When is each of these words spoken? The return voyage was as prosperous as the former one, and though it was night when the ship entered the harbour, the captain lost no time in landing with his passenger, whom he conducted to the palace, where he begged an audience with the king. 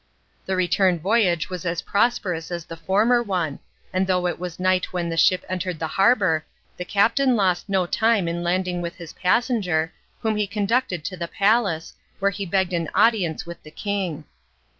The 0.47 0.55
return 0.55 0.97
voyage 0.97 1.51
was 1.51 1.63
as 1.63 1.83
prosperous 1.83 2.49
as 2.49 2.65
the 2.65 2.75
former 2.75 3.21
one, 3.21 3.59
and 3.93 4.07
though 4.07 4.25
it 4.25 4.39
was 4.39 4.59
night 4.59 4.91
when 4.91 5.09
the 5.09 5.15
ship 5.15 5.45
entered 5.47 5.77
the 5.77 5.89
harbour, 5.93 6.43
the 6.75 6.85
captain 6.85 7.35
lost 7.35 7.69
no 7.69 7.85
time 7.85 8.27
in 8.27 8.41
landing 8.41 8.81
with 8.81 8.95
his 8.95 9.13
passenger, 9.13 9.93
whom 10.21 10.37
he 10.37 10.47
conducted 10.47 11.05
to 11.05 11.17
the 11.17 11.27
palace, 11.27 11.93
where 12.17 12.31
he 12.31 12.47
begged 12.47 12.73
an 12.73 12.89
audience 12.95 13.45
with 13.45 13.61
the 13.61 13.69
king. 13.69 14.23